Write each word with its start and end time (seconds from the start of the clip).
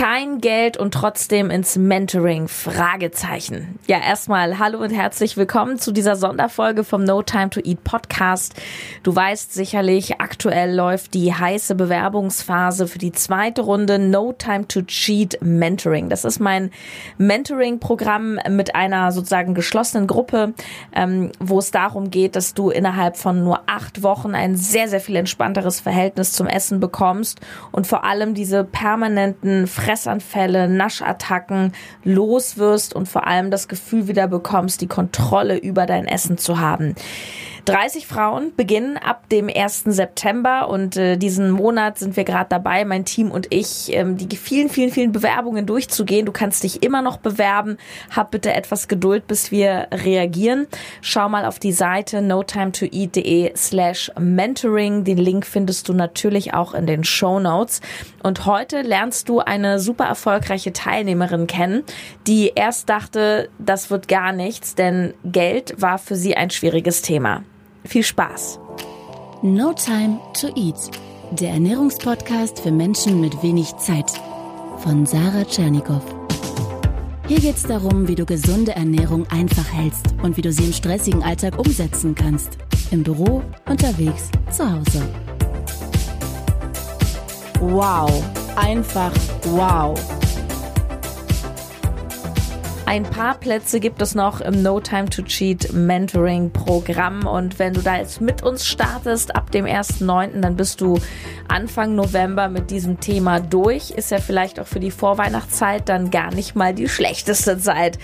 kein 0.00 0.40
Geld 0.40 0.78
und 0.78 0.94
trotzdem 0.94 1.50
ins 1.50 1.76
Mentoring? 1.76 2.48
Fragezeichen. 2.48 3.78
Ja, 3.86 3.98
erstmal 3.98 4.58
hallo 4.58 4.78
und 4.78 4.88
herzlich 4.88 5.36
willkommen 5.36 5.78
zu 5.78 5.92
dieser 5.92 6.16
Sonderfolge 6.16 6.84
vom 6.84 7.04
No 7.04 7.20
Time 7.20 7.50
to 7.50 7.60
Eat 7.62 7.84
Podcast. 7.84 8.54
Du 9.02 9.14
weißt 9.14 9.52
sicherlich, 9.52 10.18
aktuell 10.18 10.74
läuft 10.74 11.12
die 11.12 11.34
heiße 11.34 11.74
Bewerbungsphase 11.74 12.86
für 12.86 12.98
die 12.98 13.12
zweite 13.12 13.60
Runde 13.60 13.98
No 13.98 14.32
Time 14.32 14.66
to 14.68 14.80
Cheat 14.80 15.36
Mentoring. 15.42 16.08
Das 16.08 16.24
ist 16.24 16.40
mein 16.40 16.70
Mentoring-Programm 17.18 18.38
mit 18.48 18.74
einer 18.74 19.12
sozusagen 19.12 19.52
geschlossenen 19.52 20.06
Gruppe, 20.06 20.54
ähm, 20.94 21.30
wo 21.40 21.58
es 21.58 21.72
darum 21.72 22.10
geht, 22.10 22.36
dass 22.36 22.54
du 22.54 22.70
innerhalb 22.70 23.18
von 23.18 23.44
nur 23.44 23.64
acht 23.66 24.02
Wochen 24.02 24.34
ein 24.34 24.56
sehr, 24.56 24.88
sehr 24.88 25.00
viel 25.00 25.16
entspannteres 25.16 25.78
Verhältnis 25.78 26.32
zum 26.32 26.46
Essen 26.46 26.80
bekommst 26.80 27.38
und 27.70 27.86
vor 27.86 28.04
allem 28.04 28.32
diese 28.32 28.64
permanenten 28.64 29.66
Fressanfälle, 29.90 30.68
Naschattacken 30.68 31.72
los 32.04 32.58
wirst 32.58 32.94
und 32.94 33.08
vor 33.08 33.26
allem 33.26 33.50
das 33.50 33.66
Gefühl 33.66 34.06
wieder 34.06 34.28
bekommst, 34.28 34.80
die 34.82 34.86
Kontrolle 34.86 35.56
über 35.56 35.84
dein 35.84 36.06
Essen 36.06 36.38
zu 36.38 36.60
haben. 36.60 36.94
30 37.70 38.04
Frauen 38.04 38.52
beginnen 38.56 38.96
ab 38.96 39.28
dem 39.28 39.48
1. 39.48 39.84
September 39.84 40.68
und 40.68 40.96
äh, 40.96 41.16
diesen 41.16 41.52
Monat 41.52 42.00
sind 42.00 42.16
wir 42.16 42.24
gerade 42.24 42.48
dabei, 42.48 42.84
mein 42.84 43.04
Team 43.04 43.30
und 43.30 43.46
ich, 43.50 43.94
ähm, 43.94 44.16
die 44.16 44.36
vielen, 44.36 44.68
vielen, 44.68 44.90
vielen 44.90 45.12
Bewerbungen 45.12 45.66
durchzugehen. 45.66 46.26
Du 46.26 46.32
kannst 46.32 46.64
dich 46.64 46.82
immer 46.82 47.00
noch 47.00 47.18
bewerben. 47.18 47.76
Hab 48.10 48.32
bitte 48.32 48.52
etwas 48.52 48.88
Geduld, 48.88 49.28
bis 49.28 49.52
wir 49.52 49.86
reagieren. 49.92 50.66
Schau 51.00 51.28
mal 51.28 51.44
auf 51.44 51.60
die 51.60 51.70
Seite 51.70 52.22
notimetoeat.de 52.22 53.52
slash 53.56 54.10
mentoring. 54.18 55.04
Den 55.04 55.18
Link 55.18 55.46
findest 55.46 55.88
du 55.88 55.92
natürlich 55.92 56.52
auch 56.52 56.74
in 56.74 56.88
den 56.88 57.04
Show 57.04 57.38
Notes. 57.38 57.82
Und 58.24 58.46
heute 58.46 58.82
lernst 58.82 59.28
du 59.28 59.38
eine 59.38 59.78
super 59.78 60.06
erfolgreiche 60.06 60.72
Teilnehmerin 60.72 61.46
kennen, 61.46 61.84
die 62.26 62.50
erst 62.52 62.88
dachte, 62.88 63.48
das 63.60 63.92
wird 63.92 64.08
gar 64.08 64.32
nichts, 64.32 64.74
denn 64.74 65.14
Geld 65.24 65.80
war 65.80 65.98
für 65.98 66.16
sie 66.16 66.36
ein 66.36 66.50
schwieriges 66.50 67.02
Thema. 67.02 67.44
Viel 67.84 68.02
Spaß! 68.02 68.60
No 69.42 69.72
Time 69.72 70.20
to 70.38 70.48
Eat, 70.48 70.90
der 71.30 71.52
Ernährungspodcast 71.52 72.60
für 72.60 72.70
Menschen 72.70 73.20
mit 73.20 73.42
wenig 73.42 73.74
Zeit 73.78 74.10
von 74.78 75.06
Sarah 75.06 75.44
Tschernikow. 75.44 76.02
Hier 77.26 77.40
geht 77.40 77.56
es 77.56 77.62
darum, 77.62 78.06
wie 78.06 78.14
du 78.14 78.26
gesunde 78.26 78.72
Ernährung 78.72 79.26
einfach 79.30 79.72
hältst 79.72 80.06
und 80.22 80.36
wie 80.36 80.42
du 80.42 80.52
sie 80.52 80.64
im 80.64 80.72
stressigen 80.74 81.22
Alltag 81.22 81.58
umsetzen 81.58 82.14
kannst. 82.14 82.58
Im 82.90 83.02
Büro, 83.02 83.42
unterwegs, 83.66 84.28
zu 84.50 84.70
Hause. 84.70 85.08
Wow, 87.60 88.22
einfach 88.56 89.12
wow. 89.44 89.98
Ein 92.90 93.04
paar 93.04 93.38
Plätze 93.38 93.78
gibt 93.78 94.02
es 94.02 94.16
noch 94.16 94.40
im 94.40 94.62
No 94.62 94.80
Time 94.80 95.08
to 95.08 95.22
Cheat 95.22 95.72
Mentoring 95.72 96.50
Programm 96.50 97.24
und 97.24 97.60
wenn 97.60 97.72
du 97.72 97.82
da 97.82 97.98
jetzt 97.98 98.20
mit 98.20 98.42
uns 98.42 98.66
startest 98.66 99.36
ab 99.36 99.52
dem 99.52 99.64
1.9., 99.64 100.40
dann 100.40 100.56
bist 100.56 100.80
du 100.80 100.98
Anfang 101.50 101.94
November 101.94 102.48
mit 102.48 102.70
diesem 102.70 103.00
Thema 103.00 103.40
durch. 103.40 103.90
Ist 103.90 104.10
ja 104.10 104.18
vielleicht 104.18 104.60
auch 104.60 104.66
für 104.66 104.80
die 104.80 104.90
Vorweihnachtszeit 104.90 105.88
dann 105.88 106.10
gar 106.10 106.32
nicht 106.32 106.54
mal 106.54 106.72
die 106.72 106.88
schlechteste 106.88 107.58
Zeit. 107.58 107.98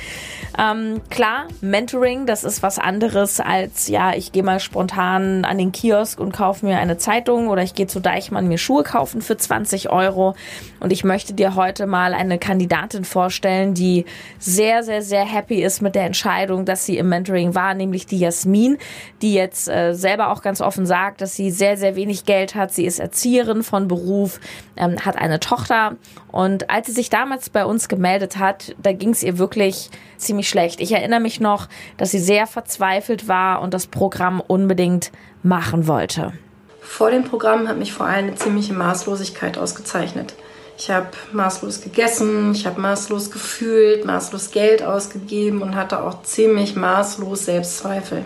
Ähm, 0.58 1.00
klar, 1.10 1.46
Mentoring, 1.60 2.26
das 2.26 2.44
ist 2.44 2.62
was 2.62 2.78
anderes 2.78 3.40
als, 3.40 3.88
ja, 3.88 4.14
ich 4.14 4.32
gehe 4.32 4.42
mal 4.42 4.58
spontan 4.58 5.44
an 5.44 5.58
den 5.58 5.70
Kiosk 5.70 6.18
und 6.18 6.32
kaufe 6.32 6.66
mir 6.66 6.78
eine 6.78 6.98
Zeitung 6.98 7.48
oder 7.48 7.62
ich 7.62 7.74
gehe 7.74 7.86
zu 7.86 8.00
Deichmann 8.00 8.48
mir 8.48 8.58
Schuhe 8.58 8.82
kaufen 8.82 9.22
für 9.22 9.36
20 9.36 9.90
Euro. 9.90 10.34
Und 10.80 10.92
ich 10.92 11.04
möchte 11.04 11.32
dir 11.32 11.54
heute 11.54 11.86
mal 11.86 12.14
eine 12.14 12.38
Kandidatin 12.38 13.04
vorstellen, 13.04 13.74
die 13.74 14.04
sehr 14.38 14.82
sehr, 14.82 15.02
sehr, 15.02 15.24
happy 15.24 15.62
ist 15.62 15.82
mit 15.82 15.94
der 15.94 16.04
Entscheidung, 16.04 16.64
dass 16.64 16.86
sie 16.86 16.98
im 16.98 17.08
Mentoring 17.08 17.54
war, 17.54 17.74
nämlich 17.74 18.06
die 18.06 18.18
Jasmin, 18.18 18.78
die 19.22 19.34
jetzt 19.34 19.68
äh, 19.68 19.92
selber 19.94 20.30
auch 20.30 20.42
ganz 20.42 20.60
offen 20.60 20.86
sagt, 20.86 21.20
dass 21.20 21.34
sie 21.34 21.50
sehr, 21.50 21.76
sehr 21.76 21.96
wenig 21.96 22.24
Geld 22.24 22.54
hat. 22.54 22.72
Sie 22.72 22.84
ist 22.84 22.98
Erzieherin 22.98 23.35
von 23.44 23.88
Beruf, 23.88 24.40
ähm, 24.76 25.04
hat 25.04 25.16
eine 25.16 25.40
Tochter 25.40 25.96
und 26.32 26.70
als 26.70 26.86
sie 26.86 26.92
sich 26.92 27.10
damals 27.10 27.50
bei 27.50 27.64
uns 27.64 27.88
gemeldet 27.88 28.38
hat, 28.38 28.74
da 28.82 28.92
ging 28.92 29.10
es 29.10 29.22
ihr 29.22 29.38
wirklich 29.38 29.90
ziemlich 30.16 30.48
schlecht. 30.48 30.80
Ich 30.80 30.92
erinnere 30.92 31.20
mich 31.20 31.40
noch, 31.40 31.68
dass 31.96 32.10
sie 32.10 32.18
sehr 32.18 32.46
verzweifelt 32.46 33.28
war 33.28 33.60
und 33.62 33.74
das 33.74 33.86
Programm 33.86 34.40
unbedingt 34.40 35.12
machen 35.42 35.86
wollte. 35.86 36.32
Vor 36.80 37.10
dem 37.10 37.24
Programm 37.24 37.68
hat 37.68 37.78
mich 37.78 37.92
vor 37.92 38.06
allem 38.06 38.26
eine 38.26 38.34
ziemliche 38.36 38.72
Maßlosigkeit 38.72 39.58
ausgezeichnet. 39.58 40.34
Ich 40.78 40.90
habe 40.90 41.08
maßlos 41.32 41.80
gegessen, 41.80 42.52
ich 42.52 42.66
habe 42.66 42.80
maßlos 42.80 43.30
gefühlt, 43.30 44.04
maßlos 44.04 44.50
Geld 44.50 44.82
ausgegeben 44.82 45.62
und 45.62 45.74
hatte 45.74 46.02
auch 46.02 46.22
ziemlich 46.22 46.76
maßlos 46.76 47.46
Selbstzweifel. 47.46 48.24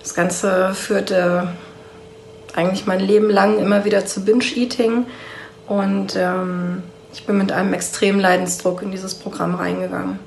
Das 0.00 0.14
Ganze 0.14 0.74
führte 0.74 1.48
eigentlich 2.56 2.86
mein 2.86 3.00
Leben 3.00 3.30
lang 3.30 3.58
immer 3.58 3.84
wieder 3.84 4.06
zu 4.06 4.24
Binge-Eating. 4.24 5.06
Und 5.66 6.16
ähm, 6.16 6.82
ich 7.12 7.24
bin 7.26 7.38
mit 7.38 7.52
einem 7.52 7.72
extremen 7.72 8.20
Leidensdruck 8.20 8.82
in 8.82 8.90
dieses 8.90 9.14
Programm 9.14 9.54
reingegangen. 9.54 10.18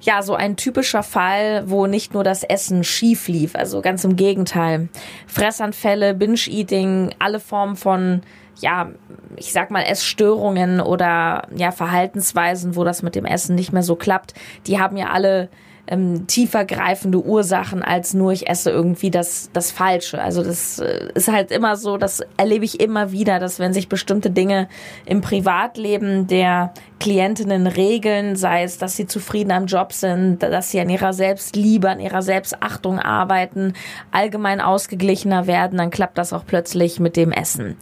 Ja, 0.00 0.22
so 0.22 0.34
ein 0.34 0.56
typischer 0.56 1.02
Fall, 1.02 1.64
wo 1.66 1.86
nicht 1.86 2.14
nur 2.14 2.22
das 2.22 2.44
Essen 2.44 2.84
schief 2.84 3.28
lief, 3.28 3.56
also 3.56 3.80
ganz 3.80 4.04
im 4.04 4.16
Gegenteil. 4.16 4.88
Fressanfälle, 5.26 6.14
Binge-Eating, 6.14 7.14
alle 7.18 7.40
Formen 7.40 7.76
von 7.76 8.22
ja, 8.60 8.90
ich 9.36 9.52
sag 9.52 9.70
mal, 9.70 9.82
Essstörungen 9.82 10.80
oder 10.80 11.46
ja, 11.54 11.72
Verhaltensweisen, 11.72 12.74
wo 12.74 12.84
das 12.84 13.02
mit 13.02 13.14
dem 13.14 13.26
Essen 13.26 13.54
nicht 13.54 13.72
mehr 13.72 13.82
so 13.82 13.96
klappt, 13.96 14.34
die 14.66 14.80
haben 14.80 14.96
ja 14.96 15.10
alle 15.10 15.48
ähm, 15.86 16.26
tiefergreifende 16.26 17.24
Ursachen 17.24 17.82
als 17.82 18.14
nur 18.14 18.32
ich 18.32 18.48
esse 18.48 18.70
irgendwie 18.70 19.10
das, 19.10 19.50
das 19.52 19.70
Falsche. 19.70 20.20
Also 20.20 20.42
das 20.42 20.78
äh, 20.78 21.08
ist 21.14 21.28
halt 21.28 21.50
immer 21.50 21.76
so, 21.76 21.96
das 21.96 22.22
erlebe 22.36 22.64
ich 22.64 22.80
immer 22.80 23.12
wieder, 23.12 23.38
dass 23.38 23.58
wenn 23.58 23.72
sich 23.72 23.88
bestimmte 23.88 24.30
Dinge 24.30 24.68
im 25.04 25.20
Privatleben 25.20 26.26
der 26.26 26.72
Klientinnen 26.98 27.66
regeln, 27.66 28.36
sei 28.36 28.62
es, 28.62 28.78
dass 28.78 28.96
sie 28.96 29.06
zufrieden 29.06 29.52
am 29.52 29.66
Job 29.66 29.92
sind, 29.92 30.42
dass 30.42 30.70
sie 30.70 30.80
an 30.80 30.88
ihrer 30.88 31.12
Selbstliebe, 31.12 31.90
an 31.90 32.00
ihrer 32.00 32.22
Selbstachtung 32.22 32.98
arbeiten, 32.98 33.74
allgemein 34.10 34.60
ausgeglichener 34.60 35.46
werden, 35.46 35.78
dann 35.78 35.90
klappt 35.90 36.18
das 36.18 36.32
auch 36.32 36.46
plötzlich 36.46 36.98
mit 36.98 37.16
dem 37.16 37.32
Essen. 37.32 37.76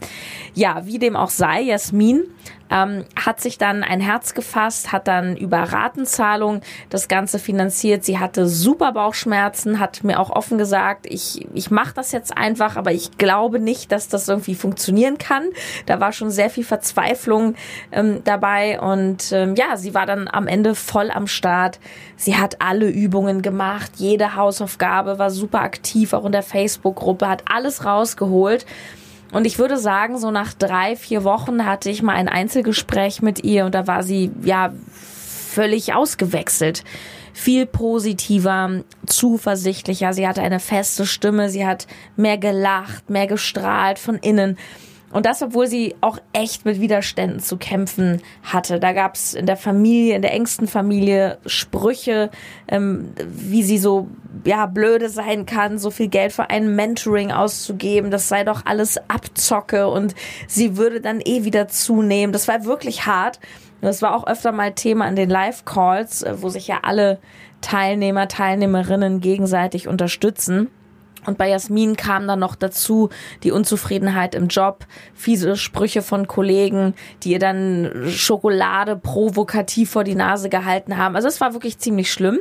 Ja, 0.53 0.85
wie 0.85 0.99
dem 0.99 1.15
auch 1.15 1.29
sei, 1.29 1.61
Jasmin 1.61 2.23
ähm, 2.69 3.05
hat 3.15 3.39
sich 3.41 3.57
dann 3.57 3.83
ein 3.83 3.99
Herz 3.99 4.33
gefasst, 4.33 4.91
hat 4.91 5.07
dann 5.07 5.37
über 5.37 5.59
Ratenzahlung 5.59 6.61
das 6.89 7.07
Ganze 7.07 7.39
finanziert. 7.39 8.03
Sie 8.03 8.19
hatte 8.19 8.47
super 8.47 8.91
Bauchschmerzen, 8.91 9.79
hat 9.79 10.03
mir 10.03 10.19
auch 10.19 10.29
offen 10.29 10.57
gesagt, 10.57 11.05
ich, 11.07 11.47
ich 11.53 11.71
mache 11.71 11.93
das 11.93 12.11
jetzt 12.11 12.35
einfach, 12.35 12.75
aber 12.75 12.91
ich 12.91 13.17
glaube 13.17 13.59
nicht, 13.59 13.91
dass 13.91 14.07
das 14.07 14.27
irgendwie 14.27 14.55
funktionieren 14.55 15.17
kann. 15.17 15.49
Da 15.85 15.99
war 15.99 16.11
schon 16.11 16.31
sehr 16.31 16.49
viel 16.49 16.63
Verzweiflung 16.63 17.55
ähm, 17.91 18.21
dabei 18.23 18.79
und 18.79 19.04
ähm, 19.31 19.55
ja, 19.55 19.77
sie 19.77 19.93
war 19.93 20.05
dann 20.05 20.27
am 20.27 20.47
Ende 20.47 20.75
voll 20.75 21.11
am 21.11 21.27
Start. 21.27 21.79
Sie 22.15 22.35
hat 22.35 22.61
alle 22.61 22.87
Übungen 22.87 23.41
gemacht, 23.41 23.91
jede 23.97 24.35
Hausaufgabe 24.35 25.19
war 25.19 25.31
super 25.31 25.61
aktiv, 25.61 26.13
auch 26.13 26.25
in 26.25 26.31
der 26.31 26.43
Facebook-Gruppe, 26.43 27.27
hat 27.27 27.43
alles 27.45 27.85
rausgeholt. 27.85 28.65
Und 29.31 29.45
ich 29.45 29.59
würde 29.59 29.77
sagen, 29.77 30.17
so 30.17 30.31
nach 30.31 30.53
drei, 30.53 30.95
vier 30.95 31.23
Wochen 31.23 31.65
hatte 31.65 31.89
ich 31.89 32.01
mal 32.01 32.15
ein 32.15 32.29
Einzelgespräch 32.29 33.21
mit 33.21 33.43
ihr 33.43 33.65
und 33.65 33.75
da 33.75 33.87
war 33.87 34.03
sie 34.03 34.31
ja 34.43 34.73
völlig 35.55 35.93
ausgewechselt. 35.93 36.83
Viel 37.33 37.65
positiver, 37.65 38.83
zuversichtlicher. 39.05 40.13
Sie 40.13 40.25
hatte 40.25 40.41
eine 40.41 40.61
feste 40.61 41.05
Stimme. 41.05 41.49
Sie 41.49 41.65
hat 41.65 41.85
mehr 42.15 42.37
gelacht, 42.37 43.09
mehr 43.09 43.27
gestrahlt 43.27 43.99
von 43.99 44.15
innen. 44.15 44.57
Und 45.15 45.25
das, 45.25 45.41
obwohl 45.41 45.67
sie 45.67 45.95
auch 46.01 46.19
echt 46.33 46.65
mit 46.65 46.81
Widerständen 46.81 47.39
zu 47.39 47.55
kämpfen 47.55 48.21
hatte. 48.43 48.81
Da 48.81 48.91
gab 48.91 49.15
es 49.15 49.33
in 49.33 49.45
der 49.45 49.55
Familie, 49.55 50.13
in 50.13 50.21
der 50.21 50.33
engsten 50.33 50.67
Familie 50.67 51.37
Sprüche, 51.45 52.29
ähm, 52.67 53.13
wie 53.25 53.63
sie 53.63 53.77
so 53.77 54.09
ja 54.43 54.65
blöde 54.65 55.07
sein 55.07 55.45
kann, 55.45 55.77
so 55.77 55.89
viel 55.89 56.09
Geld 56.09 56.33
für 56.33 56.49
ein 56.49 56.75
Mentoring 56.75 57.31
auszugeben. 57.31 58.11
Das 58.11 58.27
sei 58.27 58.43
doch 58.43 58.65
alles 58.65 58.97
Abzocke 59.07 59.87
und 59.87 60.15
sie 60.47 60.75
würde 60.75 60.99
dann 60.99 61.21
eh 61.21 61.45
wieder 61.45 61.69
zunehmen. 61.69 62.33
Das 62.33 62.49
war 62.49 62.65
wirklich 62.65 63.05
hart. 63.05 63.39
Das 63.79 64.01
war 64.01 64.17
auch 64.17 64.27
öfter 64.27 64.51
mal 64.51 64.73
Thema 64.73 65.07
in 65.07 65.15
den 65.15 65.29
Live-Calls, 65.29 66.23
äh, 66.23 66.41
wo 66.41 66.49
sich 66.49 66.67
ja 66.67 66.79
alle 66.81 67.19
Teilnehmer, 67.61 68.27
Teilnehmerinnen 68.27 69.21
gegenseitig 69.21 69.87
unterstützen. 69.87 70.69
Und 71.25 71.37
bei 71.37 71.49
Jasmin 71.49 71.95
kam 71.95 72.27
dann 72.27 72.39
noch 72.39 72.55
dazu 72.55 73.09
die 73.43 73.51
Unzufriedenheit 73.51 74.35
im 74.35 74.47
Job, 74.47 74.85
fiese 75.13 75.55
Sprüche 75.55 76.01
von 76.01 76.27
Kollegen, 76.27 76.93
die 77.23 77.31
ihr 77.31 77.39
dann 77.39 78.05
Schokolade 78.09 78.95
provokativ 78.95 79.91
vor 79.91 80.03
die 80.03 80.15
Nase 80.15 80.49
gehalten 80.49 80.97
haben. 80.97 81.15
Also 81.15 81.27
es 81.27 81.41
war 81.41 81.53
wirklich 81.53 81.79
ziemlich 81.79 82.11
schlimm. 82.11 82.39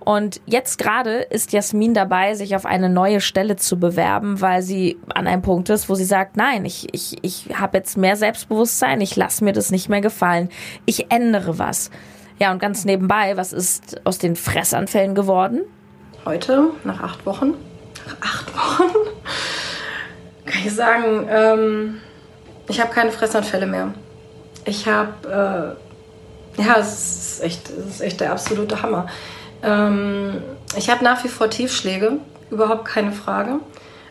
Und 0.00 0.40
jetzt 0.46 0.78
gerade 0.78 1.20
ist 1.20 1.52
Jasmin 1.52 1.92
dabei, 1.92 2.34
sich 2.34 2.56
auf 2.56 2.64
eine 2.64 2.88
neue 2.88 3.20
Stelle 3.20 3.56
zu 3.56 3.78
bewerben, 3.78 4.40
weil 4.40 4.62
sie 4.62 4.98
an 5.14 5.26
einem 5.26 5.42
Punkt 5.42 5.68
ist, 5.68 5.90
wo 5.90 5.94
sie 5.94 6.04
sagt, 6.04 6.38
nein, 6.38 6.64
ich, 6.64 6.88
ich, 6.92 7.18
ich 7.22 7.58
habe 7.58 7.76
jetzt 7.78 7.98
mehr 7.98 8.16
Selbstbewusstsein, 8.16 9.00
ich 9.02 9.14
lasse 9.16 9.44
mir 9.44 9.52
das 9.52 9.70
nicht 9.70 9.90
mehr 9.90 10.00
gefallen, 10.00 10.48
ich 10.86 11.12
ändere 11.12 11.58
was. 11.58 11.90
Ja, 12.38 12.50
und 12.50 12.58
ganz 12.60 12.86
nebenbei, 12.86 13.36
was 13.36 13.52
ist 13.52 14.00
aus 14.04 14.16
den 14.16 14.36
Fressanfällen 14.36 15.14
geworden? 15.14 15.60
Heute, 16.24 16.70
nach 16.84 17.02
acht 17.02 17.26
Wochen, 17.26 17.54
acht 18.20 18.54
Wochen, 18.54 18.92
kann 20.46 20.62
ich 20.64 20.74
sagen, 20.74 21.28
ähm, 21.30 22.00
ich 22.68 22.80
habe 22.80 22.92
keine 22.92 23.12
Fressanfälle 23.12 23.66
mehr. 23.66 23.94
Ich 24.64 24.86
habe, 24.86 25.76
äh, 26.58 26.62
ja, 26.62 26.76
es 26.78 26.92
ist, 26.92 27.42
echt, 27.42 27.70
es 27.70 27.94
ist 27.94 28.00
echt 28.00 28.20
der 28.20 28.32
absolute 28.32 28.82
Hammer. 28.82 29.06
Ähm, 29.62 30.42
ich 30.76 30.90
habe 30.90 31.02
nach 31.04 31.24
wie 31.24 31.28
vor 31.28 31.50
Tiefschläge, 31.50 32.18
überhaupt 32.50 32.84
keine 32.84 33.12
Frage. 33.12 33.60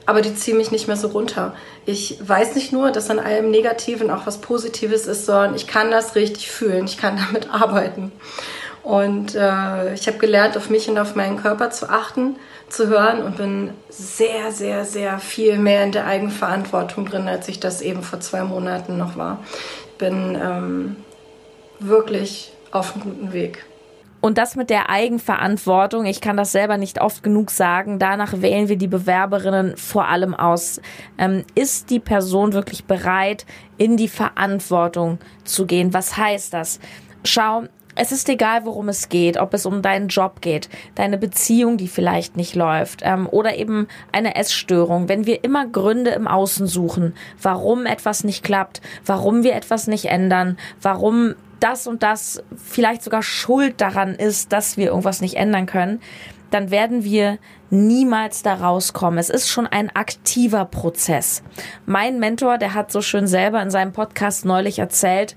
Aber 0.05 0.21
die 0.21 0.33
ziehen 0.33 0.57
mich 0.57 0.71
nicht 0.71 0.87
mehr 0.87 0.97
so 0.97 1.09
runter. 1.09 1.53
Ich 1.85 2.17
weiß 2.19 2.55
nicht 2.55 2.73
nur, 2.73 2.89
dass 2.89 3.11
an 3.11 3.19
allem 3.19 3.51
Negativen 3.51 4.09
auch 4.09 4.25
was 4.25 4.41
Positives 4.41 5.05
ist, 5.05 5.27
sondern 5.27 5.53
ich 5.53 5.67
kann 5.67 5.91
das 5.91 6.15
richtig 6.15 6.49
fühlen. 6.49 6.85
Ich 6.85 6.97
kann 6.97 7.15
damit 7.17 7.49
arbeiten. 7.53 8.11
Und 8.83 9.35
äh, 9.35 9.93
ich 9.93 10.07
habe 10.07 10.17
gelernt, 10.17 10.57
auf 10.57 10.69
mich 10.69 10.89
und 10.89 10.97
auf 10.97 11.15
meinen 11.15 11.37
Körper 11.37 11.69
zu 11.69 11.89
achten, 11.89 12.37
zu 12.69 12.87
hören 12.87 13.21
und 13.21 13.37
bin 13.37 13.71
sehr, 13.89 14.51
sehr, 14.51 14.85
sehr 14.85 15.19
viel 15.19 15.57
mehr 15.57 15.83
in 15.83 15.91
der 15.91 16.05
Eigenverantwortung 16.05 17.05
drin, 17.05 17.27
als 17.27 17.47
ich 17.47 17.59
das 17.59 17.81
eben 17.81 18.03
vor 18.03 18.19
zwei 18.19 18.43
Monaten 18.43 18.97
noch 18.97 19.17
war. 19.17 19.39
Ich 19.91 19.97
bin 19.97 20.37
ähm, 20.41 20.95
wirklich 21.79 22.53
auf 22.71 22.93
einem 22.93 23.03
guten 23.03 23.33
Weg. 23.33 23.65
Und 24.21 24.37
das 24.37 24.57
mit 24.57 24.69
der 24.69 24.89
Eigenverantwortung, 24.89 26.05
ich 26.05 26.19
kann 26.19 26.35
das 26.35 26.51
selber 26.51 26.77
nicht 26.77 26.99
oft 26.99 27.23
genug 27.23 27.51
sagen, 27.51 27.99
danach 27.99 28.41
wählen 28.41 28.67
wir 28.67 28.75
die 28.75 28.87
Bewerberinnen 28.87 29.77
vor 29.77 30.09
allem 30.09 30.33
aus. 30.35 30.81
Ähm, 31.17 31.45
ist 31.55 31.89
die 31.89 32.01
Person 32.01 32.51
wirklich 32.51 32.83
bereit, 32.83 33.45
in 33.77 33.95
die 33.95 34.09
Verantwortung 34.09 35.19
zu 35.45 35.65
gehen? 35.65 35.93
Was 35.93 36.17
heißt 36.17 36.53
das? 36.53 36.81
Schau, 37.23 37.63
es 37.99 38.13
ist 38.13 38.29
egal, 38.29 38.63
worum 38.63 38.87
es 38.87 39.09
geht, 39.09 39.37
ob 39.37 39.53
es 39.53 39.65
um 39.65 39.81
deinen 39.81 40.07
Job 40.07 40.39
geht, 40.39 40.69
deine 40.95 41.17
Beziehung, 41.17 41.75
die 41.75 41.89
vielleicht 41.89 42.37
nicht 42.37 42.55
läuft, 42.55 43.01
ähm, 43.03 43.27
oder 43.29 43.57
eben 43.57 43.89
eine 44.13 44.37
Essstörung. 44.37 45.09
Wenn 45.09 45.25
wir 45.25 45.43
immer 45.43 45.67
Gründe 45.67 46.11
im 46.11 46.25
Außen 46.25 46.65
suchen, 46.65 47.13
warum 47.41 47.85
etwas 47.85 48.23
nicht 48.23 48.41
klappt, 48.41 48.79
warum 49.05 49.43
wir 49.43 49.53
etwas 49.53 49.87
nicht 49.87 50.05
ändern, 50.05 50.57
warum 50.81 51.35
das 51.59 51.87
und 51.87 52.03
das 52.03 52.43
vielleicht 52.55 53.03
sogar 53.03 53.23
schuld 53.23 53.81
daran 53.81 54.15
ist, 54.15 54.51
dass 54.53 54.77
wir 54.77 54.87
irgendwas 54.87 55.21
nicht 55.21 55.35
ändern 55.35 55.65
können, 55.65 56.01
dann 56.51 56.71
werden 56.71 57.03
wir 57.03 57.37
niemals 57.69 58.41
da 58.41 58.55
rauskommen. 58.55 59.19
Es 59.19 59.29
ist 59.29 59.49
schon 59.49 59.67
ein 59.67 59.95
aktiver 59.95 60.65
Prozess. 60.65 61.43
Mein 61.85 62.19
Mentor, 62.19 62.57
der 62.57 62.73
hat 62.73 62.91
so 62.91 63.01
schön 63.01 63.27
selber 63.27 63.61
in 63.61 63.69
seinem 63.69 63.93
Podcast 63.93 64.45
neulich 64.45 64.79
erzählt, 64.79 65.35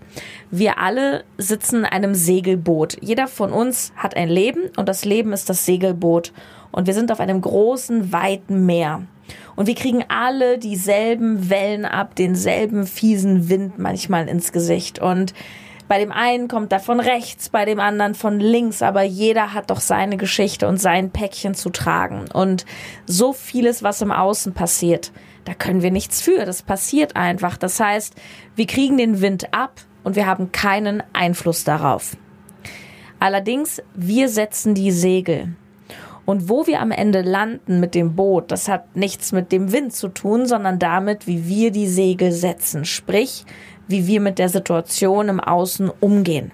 wir 0.50 0.78
alle 0.78 1.24
sitzen 1.36 1.80
in 1.80 1.84
einem 1.84 2.14
Segelboot. 2.14 2.96
Jeder 3.00 3.28
von 3.28 3.52
uns 3.52 3.92
hat 3.96 4.16
ein 4.16 4.28
Leben 4.28 4.70
und 4.76 4.88
das 4.88 5.04
Leben 5.04 5.32
ist 5.32 5.50
das 5.50 5.66
Segelboot. 5.66 6.32
Und 6.70 6.86
wir 6.86 6.94
sind 6.94 7.12
auf 7.12 7.20
einem 7.20 7.42
großen, 7.42 8.12
weiten 8.12 8.64
Meer. 8.64 9.02
Und 9.56 9.66
wir 9.66 9.74
kriegen 9.74 10.04
alle 10.08 10.58
dieselben 10.58 11.50
Wellen 11.50 11.84
ab, 11.84 12.16
denselben 12.16 12.86
fiesen 12.86 13.50
Wind 13.50 13.78
manchmal 13.78 14.28
ins 14.28 14.52
Gesicht. 14.52 14.98
Und 14.98 15.34
bei 15.92 15.98
dem 15.98 16.10
einen 16.10 16.48
kommt 16.48 16.72
er 16.72 16.80
von 16.80 17.00
rechts, 17.00 17.50
bei 17.50 17.66
dem 17.66 17.78
anderen 17.78 18.14
von 18.14 18.40
links, 18.40 18.80
aber 18.80 19.02
jeder 19.02 19.52
hat 19.52 19.68
doch 19.68 19.80
seine 19.80 20.16
Geschichte 20.16 20.66
und 20.66 20.80
sein 20.80 21.10
Päckchen 21.10 21.54
zu 21.54 21.68
tragen. 21.68 22.24
Und 22.32 22.64
so 23.04 23.34
vieles, 23.34 23.82
was 23.82 24.00
im 24.00 24.10
Außen 24.10 24.54
passiert, 24.54 25.12
da 25.44 25.52
können 25.52 25.82
wir 25.82 25.90
nichts 25.90 26.22
für. 26.22 26.46
Das 26.46 26.62
passiert 26.62 27.14
einfach. 27.14 27.58
Das 27.58 27.78
heißt, 27.78 28.14
wir 28.56 28.66
kriegen 28.66 28.96
den 28.96 29.20
Wind 29.20 29.52
ab 29.52 29.82
und 30.02 30.16
wir 30.16 30.24
haben 30.24 30.50
keinen 30.50 31.02
Einfluss 31.12 31.62
darauf. 31.64 32.16
Allerdings, 33.20 33.82
wir 33.94 34.30
setzen 34.30 34.74
die 34.74 34.92
Segel. 34.92 35.56
Und 36.24 36.48
wo 36.48 36.66
wir 36.66 36.80
am 36.80 36.92
Ende 36.92 37.20
landen 37.20 37.80
mit 37.80 37.94
dem 37.94 38.16
Boot, 38.16 38.50
das 38.50 38.66
hat 38.66 38.96
nichts 38.96 39.32
mit 39.32 39.52
dem 39.52 39.72
Wind 39.72 39.92
zu 39.92 40.08
tun, 40.08 40.46
sondern 40.46 40.78
damit, 40.78 41.26
wie 41.26 41.46
wir 41.48 41.70
die 41.70 41.88
Segel 41.88 42.32
setzen. 42.32 42.86
Sprich, 42.86 43.44
wie 43.92 44.08
wir 44.08 44.20
mit 44.20 44.40
der 44.40 44.48
Situation 44.48 45.28
im 45.28 45.38
Außen 45.38 45.88
umgehen. 46.00 46.50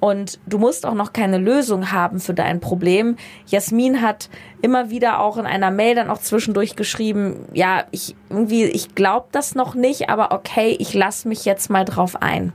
Und 0.00 0.38
du 0.46 0.58
musst 0.58 0.86
auch 0.86 0.94
noch 0.94 1.12
keine 1.12 1.38
Lösung 1.38 1.90
haben 1.90 2.20
für 2.20 2.34
dein 2.34 2.60
Problem. 2.60 3.16
Jasmin 3.46 4.00
hat 4.00 4.30
immer 4.62 4.90
wieder 4.90 5.18
auch 5.18 5.38
in 5.38 5.46
einer 5.46 5.72
Mail 5.72 5.96
dann 5.96 6.10
auch 6.10 6.18
zwischendurch 6.18 6.76
geschrieben, 6.76 7.46
ja, 7.52 7.84
ich 7.90 8.14
irgendwie, 8.30 8.64
ich 8.66 8.94
glaube 8.94 9.26
das 9.32 9.56
noch 9.56 9.74
nicht, 9.74 10.08
aber 10.08 10.30
okay, 10.30 10.76
ich 10.78 10.94
lasse 10.94 11.26
mich 11.26 11.44
jetzt 11.44 11.68
mal 11.68 11.84
drauf 11.84 12.22
ein. 12.22 12.52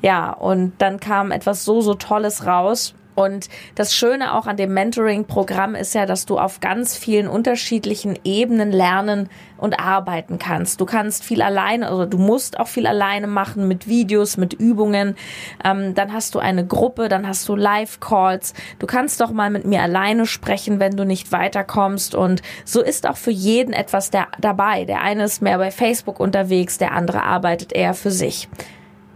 Ja, 0.00 0.32
und 0.32 0.72
dann 0.78 0.98
kam 0.98 1.30
etwas 1.30 1.66
so, 1.66 1.82
so 1.82 1.92
Tolles 1.92 2.46
raus. 2.46 2.94
Und 3.14 3.48
das 3.74 3.94
Schöne 3.94 4.34
auch 4.34 4.46
an 4.46 4.56
dem 4.56 4.72
Mentoring-Programm 4.72 5.74
ist 5.74 5.94
ja, 5.94 6.06
dass 6.06 6.26
du 6.26 6.38
auf 6.38 6.60
ganz 6.60 6.96
vielen 6.96 7.28
unterschiedlichen 7.28 8.18
Ebenen 8.24 8.72
lernen 8.72 9.28
und 9.58 9.78
arbeiten 9.78 10.38
kannst. 10.38 10.80
Du 10.80 10.86
kannst 10.86 11.22
viel 11.22 11.42
alleine, 11.42 11.88
also 11.88 12.06
du 12.06 12.18
musst 12.18 12.58
auch 12.58 12.68
viel 12.68 12.86
alleine 12.86 13.26
machen 13.26 13.68
mit 13.68 13.86
Videos, 13.86 14.36
mit 14.36 14.54
Übungen. 14.54 15.16
Ähm, 15.62 15.94
dann 15.94 16.12
hast 16.12 16.34
du 16.34 16.38
eine 16.38 16.66
Gruppe, 16.66 17.08
dann 17.08 17.26
hast 17.26 17.48
du 17.48 17.56
Live-Calls. 17.56 18.54
Du 18.78 18.86
kannst 18.86 19.20
doch 19.20 19.32
mal 19.32 19.50
mit 19.50 19.66
mir 19.66 19.82
alleine 19.82 20.24
sprechen, 20.26 20.80
wenn 20.80 20.96
du 20.96 21.04
nicht 21.04 21.32
weiterkommst. 21.32 22.14
Und 22.14 22.42
so 22.64 22.80
ist 22.80 23.06
auch 23.06 23.16
für 23.16 23.32
jeden 23.32 23.74
etwas 23.74 24.10
der, 24.10 24.28
dabei. 24.40 24.84
Der 24.84 25.02
eine 25.02 25.24
ist 25.24 25.42
mehr 25.42 25.58
bei 25.58 25.70
Facebook 25.70 26.20
unterwegs, 26.20 26.78
der 26.78 26.92
andere 26.92 27.22
arbeitet 27.22 27.72
eher 27.72 27.94
für 27.94 28.10
sich. 28.10 28.48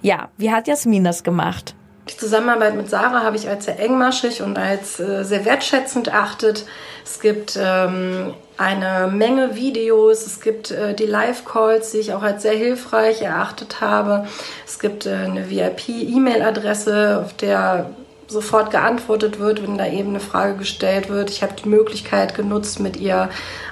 Ja, 0.02 0.28
wie 0.36 0.50
hat 0.50 0.68
Jasmin 0.68 1.04
das 1.04 1.24
gemacht? 1.24 1.74
Die 2.08 2.16
Zusammenarbeit 2.18 2.74
mit 2.76 2.90
Sarah 2.90 3.22
habe 3.22 3.36
ich 3.36 3.48
als 3.48 3.64
sehr 3.64 3.78
engmaschig 3.78 4.42
und 4.42 4.58
als 4.58 5.00
äh, 5.00 5.24
sehr 5.24 5.46
wertschätzend 5.46 6.08
erachtet. 6.08 6.66
Es 7.02 7.18
gibt 7.20 7.58
ähm, 7.60 8.34
eine 8.58 9.10
Menge 9.10 9.54
Videos, 9.54 10.26
es 10.26 10.40
gibt 10.40 10.70
äh, 10.70 10.94
die 10.94 11.06
Live-Calls, 11.06 11.92
die 11.92 11.98
ich 11.98 12.12
auch 12.12 12.22
als 12.22 12.42
sehr 12.42 12.54
hilfreich 12.54 13.22
erachtet 13.22 13.80
habe. 13.80 14.26
Es 14.66 14.78
gibt 14.78 15.06
äh, 15.06 15.14
eine 15.14 15.48
VIP-E-Mail-Adresse, 15.48 17.22
auf 17.24 17.32
der 17.32 17.90
sofort 18.26 18.70
geantwortet 18.70 19.38
wird, 19.38 19.62
wenn 19.62 19.78
da 19.78 19.86
eben 19.86 20.10
eine 20.10 20.20
Frage 20.20 20.56
gestellt 20.56 21.08
wird. 21.08 21.30
Ich 21.30 21.42
habe 21.42 21.54
die 21.54 21.68
Möglichkeit 21.68 22.34
genutzt, 22.34 22.80
mit 22.80 22.96
ihr 22.96 23.30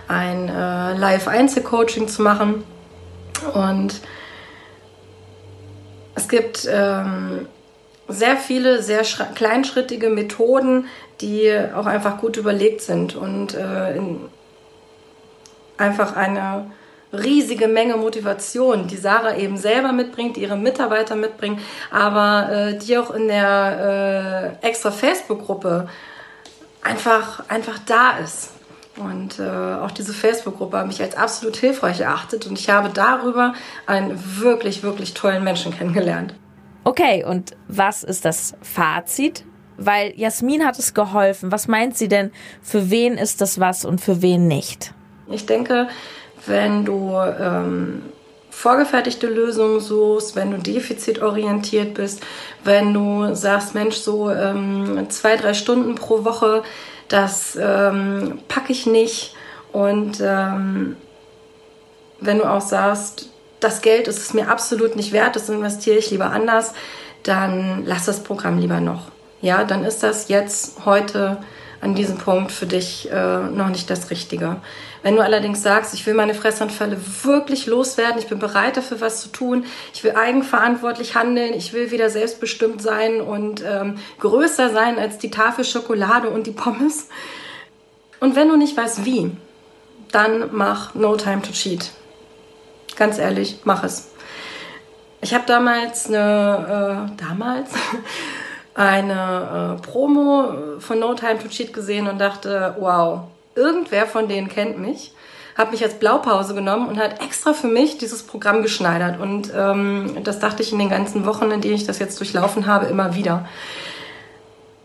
ein 0.08 0.48
äh, 0.48 0.96
Live-Einzelcoaching 0.96 2.08
zu 2.08 2.22
machen. 2.22 2.64
Und 3.54 4.00
es 6.14 6.28
gibt 6.28 6.68
ähm, 6.70 7.46
sehr 8.12 8.36
viele, 8.36 8.82
sehr 8.82 9.02
kleinschrittige 9.34 10.10
Methoden, 10.10 10.86
die 11.20 11.52
auch 11.74 11.86
einfach 11.86 12.18
gut 12.18 12.36
überlegt 12.36 12.80
sind 12.80 13.14
und 13.16 13.54
äh, 13.54 14.00
einfach 15.76 16.16
eine 16.16 16.70
riesige 17.12 17.68
Menge 17.68 17.96
Motivation, 17.96 18.86
die 18.86 18.96
Sarah 18.96 19.36
eben 19.36 19.56
selber 19.56 19.92
mitbringt, 19.92 20.36
ihre 20.36 20.56
Mitarbeiter 20.56 21.14
mitbringt, 21.14 21.60
aber 21.90 22.50
äh, 22.50 22.78
die 22.78 22.96
auch 22.96 23.10
in 23.10 23.28
der 23.28 24.56
äh, 24.62 24.66
extra 24.66 24.90
Facebook-Gruppe 24.90 25.88
einfach, 26.82 27.48
einfach 27.48 27.78
da 27.86 28.18
ist. 28.18 28.50
Und 28.96 29.38
äh, 29.38 29.42
auch 29.42 29.90
diese 29.90 30.12
Facebook-Gruppe 30.12 30.78
habe 30.78 30.90
ich 30.90 31.00
als 31.00 31.16
absolut 31.16 31.56
hilfreich 31.56 32.00
erachtet 32.00 32.46
und 32.46 32.58
ich 32.58 32.68
habe 32.68 32.90
darüber 32.90 33.54
einen 33.86 34.22
wirklich, 34.38 34.82
wirklich 34.82 35.14
tollen 35.14 35.44
Menschen 35.44 35.76
kennengelernt. 35.76 36.34
Okay, 36.84 37.24
und 37.24 37.52
was 37.68 38.02
ist 38.02 38.24
das 38.24 38.54
Fazit? 38.60 39.44
Weil 39.76 40.12
Jasmin 40.16 40.64
hat 40.64 40.78
es 40.78 40.94
geholfen. 40.94 41.52
Was 41.52 41.68
meint 41.68 41.96
sie 41.96 42.08
denn, 42.08 42.30
für 42.60 42.90
wen 42.90 43.16
ist 43.16 43.40
das 43.40 43.60
was 43.60 43.84
und 43.84 44.00
für 44.00 44.20
wen 44.22 44.46
nicht? 44.48 44.92
Ich 45.28 45.46
denke, 45.46 45.88
wenn 46.46 46.84
du 46.84 47.14
ähm, 47.16 48.02
vorgefertigte 48.50 49.28
Lösungen 49.28 49.80
suchst, 49.80 50.36
wenn 50.36 50.50
du 50.50 50.58
defizitorientiert 50.58 51.94
bist, 51.94 52.22
wenn 52.64 52.92
du 52.92 53.34
sagst, 53.34 53.74
Mensch, 53.74 53.96
so 53.96 54.30
ähm, 54.30 55.06
zwei, 55.08 55.36
drei 55.36 55.54
Stunden 55.54 55.94
pro 55.94 56.24
Woche, 56.24 56.62
das 57.08 57.58
ähm, 57.60 58.40
packe 58.48 58.72
ich 58.72 58.86
nicht. 58.86 59.34
Und 59.72 60.20
ähm, 60.20 60.96
wenn 62.20 62.38
du 62.38 62.44
auch 62.44 62.60
sagst, 62.60 63.31
das 63.62 63.82
Geld 63.82 64.08
ist 64.08 64.18
es 64.18 64.34
mir 64.34 64.48
absolut 64.48 64.96
nicht 64.96 65.12
wert, 65.12 65.36
das 65.36 65.48
investiere 65.48 65.96
ich 65.96 66.10
lieber 66.10 66.30
anders, 66.30 66.72
dann 67.22 67.84
lass 67.86 68.06
das 68.06 68.22
Programm 68.22 68.58
lieber 68.58 68.80
noch. 68.80 69.08
Ja, 69.40 69.64
dann 69.64 69.84
ist 69.84 70.02
das 70.02 70.28
jetzt 70.28 70.84
heute 70.84 71.38
an 71.80 71.96
diesem 71.96 72.16
Punkt 72.16 72.52
für 72.52 72.66
dich 72.66 73.10
äh, 73.10 73.38
noch 73.38 73.68
nicht 73.68 73.90
das 73.90 74.10
Richtige. 74.10 74.56
Wenn 75.02 75.16
du 75.16 75.22
allerdings 75.22 75.62
sagst, 75.62 75.94
ich 75.94 76.06
will 76.06 76.14
meine 76.14 76.34
Fressanfälle 76.34 76.96
wirklich 77.24 77.66
loswerden, 77.66 78.18
ich 78.20 78.28
bin 78.28 78.38
bereit 78.38 78.76
dafür 78.76 79.00
was 79.00 79.20
zu 79.20 79.30
tun, 79.30 79.64
ich 79.92 80.04
will 80.04 80.12
eigenverantwortlich 80.12 81.16
handeln, 81.16 81.54
ich 81.54 81.72
will 81.72 81.90
wieder 81.90 82.08
selbstbestimmt 82.08 82.80
sein 82.80 83.20
und 83.20 83.64
ähm, 83.66 83.96
größer 84.20 84.70
sein 84.70 85.00
als 85.00 85.18
die 85.18 85.32
Tafel 85.32 85.64
Schokolade 85.64 86.30
und 86.30 86.46
die 86.46 86.52
Pommes. 86.52 87.08
Und 88.20 88.36
wenn 88.36 88.48
du 88.48 88.56
nicht 88.56 88.76
weißt 88.76 89.04
wie, 89.04 89.32
dann 90.12 90.50
mach 90.52 90.94
No 90.94 91.16
Time 91.16 91.42
to 91.42 91.50
Cheat. 91.50 91.90
Ganz 93.02 93.18
ehrlich, 93.18 93.58
mach 93.64 93.82
es. 93.82 94.12
Ich 95.22 95.34
habe 95.34 95.42
damals 95.44 96.06
eine, 96.06 97.10
äh, 97.18 97.26
damals 97.26 97.70
eine 98.76 99.76
äh, 99.76 99.82
Promo 99.82 100.78
von 100.78 101.00
No 101.00 101.12
Time 101.14 101.40
to 101.40 101.48
Cheat 101.48 101.72
gesehen 101.72 102.06
und 102.06 102.20
dachte, 102.20 102.76
wow, 102.78 103.22
irgendwer 103.56 104.06
von 104.06 104.28
denen 104.28 104.46
kennt 104.46 104.78
mich. 104.78 105.12
Habe 105.58 105.72
mich 105.72 105.82
als 105.82 105.94
Blaupause 105.94 106.54
genommen 106.54 106.86
und 106.86 106.96
hat 106.96 107.20
extra 107.20 107.54
für 107.54 107.66
mich 107.66 107.98
dieses 107.98 108.22
Programm 108.22 108.62
geschneidert. 108.62 109.18
Und 109.18 109.50
ähm, 109.52 110.18
das 110.22 110.38
dachte 110.38 110.62
ich 110.62 110.70
in 110.70 110.78
den 110.78 110.88
ganzen 110.88 111.26
Wochen, 111.26 111.50
in 111.50 111.60
denen 111.60 111.74
ich 111.74 111.86
das 111.86 111.98
jetzt 111.98 112.20
durchlaufen 112.20 112.68
habe, 112.68 112.86
immer 112.86 113.16
wieder. 113.16 113.48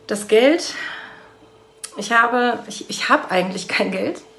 Das 0.07 0.27
Geld, 0.27 0.73
ich 1.97 2.13
habe, 2.13 2.57
ich, 2.67 2.89
ich 2.89 3.09
habe 3.09 3.29
eigentlich 3.29 3.67
kein 3.67 3.91
Geld. 3.91 4.21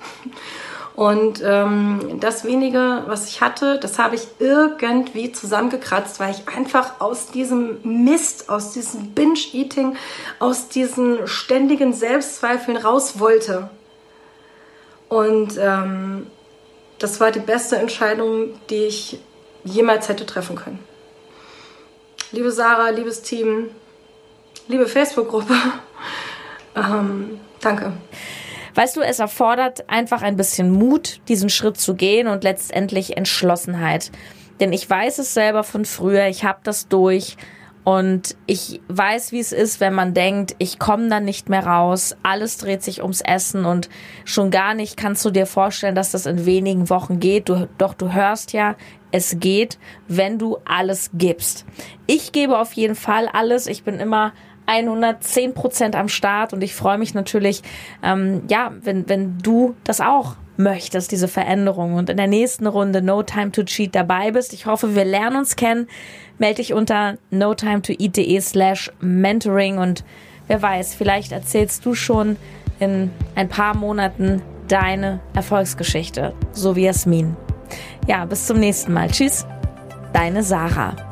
Und 0.99 1.41
ähm, 1.45 2.19
das 2.19 2.45
wenige, 2.45 3.05
was 3.07 3.29
ich 3.29 3.41
hatte, 3.41 3.79
das 3.79 4.01
habe 4.01 4.17
ich 4.17 4.27
irgendwie 4.41 5.31
zusammengekratzt, 5.31 6.19
weil 6.19 6.33
ich 6.33 6.49
einfach 6.49 7.01
aus 7.01 7.29
diesem 7.31 7.79
Mist, 7.85 8.49
aus 8.49 8.73
diesem 8.73 9.15
Binge-Eating, 9.15 9.97
aus 10.41 10.67
diesen 10.67 11.29
ständigen 11.29 11.93
Selbstzweifeln 11.93 12.77
raus 12.77 13.21
wollte. 13.21 13.71
Und 15.09 15.57
ähm, 15.57 16.27
das 16.99 17.21
war 17.21 17.31
die 17.31 17.39
beste 17.39 17.77
Entscheidung, 17.77 18.59
die 18.69 18.87
ich 18.87 19.21
jemals 19.63 20.09
hätte 20.09 20.27
treffen 20.27 20.57
können. 20.57 20.81
Liebe 22.33 22.51
Sarah, 22.51 22.89
liebes 22.89 23.23
Team, 23.23 23.71
liebe 24.67 24.89
Facebook-Gruppe, 24.89 25.55
ähm, 26.75 27.39
danke. 27.61 27.93
Weißt 28.79 28.97
du, 28.97 29.01
es 29.01 29.19
erfordert 29.19 29.91
einfach 29.91 30.23
ein 30.23 30.37
bisschen 30.37 30.71
Mut, 30.71 31.21
diesen 31.27 31.49
Schritt 31.49 31.79
zu 31.79 31.97
gehen 31.97 32.29
und 32.29 32.45
letztendlich 32.45 33.17
Entschlossenheit. 33.17 34.13
Denn 34.61 34.73
ich 34.73 34.89
weiß 34.89 35.19
es 35.19 35.35
selber 35.35 35.65
von 35.65 35.85
früher, 35.85 36.29
ich 36.29 36.45
habe 36.45 36.61
das 36.63 36.87
durch 36.87 37.37
und 37.83 38.37
ich 38.47 38.81
weiß, 38.87 39.33
wie 39.33 39.41
es 39.41 39.51
ist, 39.51 39.81
wenn 39.81 39.95
man 39.95 40.15
denkt, 40.15 40.55
ich 40.59 40.79
komme 40.79 41.09
dann 41.09 41.25
nicht 41.25 41.49
mehr 41.49 41.67
raus, 41.67 42.17
alles 42.23 42.57
dreht 42.59 42.85
sich 42.85 43.03
ums 43.03 43.21
Essen 43.21 43.65
und 43.65 43.89
schon 44.25 44.53
gar 44.53 44.75
nicht 44.75 44.97
kannst 44.97 45.25
du 45.25 45.31
dir 45.31 45.47
vorstellen, 45.47 45.97
dass 45.97 46.13
das 46.13 46.27
in 46.27 46.47
wenigen 46.47 46.89
Wochen 46.89 47.19
geht. 47.19 47.49
Du, 47.49 47.67
doch 47.79 47.95
du 47.95 48.13
hörst 48.13 48.53
ja, 48.53 48.77
es 49.11 49.41
geht, 49.41 49.81
wenn 50.07 50.39
du 50.39 50.57
alles 50.65 51.11
gibst. 51.15 51.67
Ich 52.07 52.31
gebe 52.31 52.57
auf 52.57 52.75
jeden 52.75 52.95
Fall 52.95 53.27
alles. 53.27 53.67
Ich 53.67 53.83
bin 53.83 53.99
immer 53.99 54.35
110 54.69 55.55
Prozent 55.55 55.97
am 55.97 56.09
Start 56.09 56.53
und 56.53 56.63
ich 56.63 56.75
freue 56.75 56.99
mich 56.99 57.15
natürlich, 57.15 57.63
ähm, 58.03 58.43
ja, 58.49 58.73
wenn, 58.83 59.09
wenn 59.09 59.39
du 59.39 59.75
das 59.83 60.01
auch 60.01 60.37
möchtest, 60.59 61.11
diese 61.13 61.29
Veränderung 61.29 61.95
und 61.95 62.11
in 62.11 62.17
der 62.17 62.27
nächsten 62.27 62.67
Runde 62.67 63.01
No 63.01 63.23
Time 63.23 63.51
to 63.51 63.63
Cheat 63.63 63.95
dabei 63.95 64.33
bist. 64.33 64.53
Ich 64.53 64.67
hoffe, 64.67 64.95
wir 64.95 65.05
lernen 65.05 65.37
uns 65.37 65.57
kennen. 65.57 65.89
Melde 66.37 66.57
dich 66.57 66.75
unter 66.75 67.17
notimetoeat.de 67.31 68.41
slash 68.41 68.93
mentoring 69.01 69.79
und 69.79 70.05
wer 70.49 70.61
weiß, 70.61 70.95
vielleicht 70.95 71.33
erzählst 71.33 71.87
du 71.87 71.95
schon 71.95 72.37
in 72.79 73.11
ein 73.35 73.49
paar 73.49 73.77
Monaten 73.77 74.43
deine 74.69 75.21
Erfolgsgeschichte, 75.35 76.35
so 76.53 76.77
wie 76.77 76.85
Jasmin. 76.85 77.37
Ja, 78.07 78.25
bis 78.25 78.47
zum 78.47 78.59
nächsten 78.59 78.93
Mal. 78.93 79.11
Tschüss, 79.11 79.47
deine 80.13 80.43
Sarah. 80.43 81.08